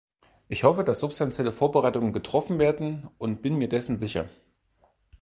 Ich 0.47 0.63
hoffe, 0.63 0.83
dass 0.83 0.99
substantielle 0.99 1.51
Vorbereitungen 1.51 2.11
getroffen 2.11 2.57
werden, 2.57 3.07
und 3.19 3.43
bin 3.43 3.59
mir 3.59 3.69
dessen 3.69 3.99
sicher. 3.99 4.27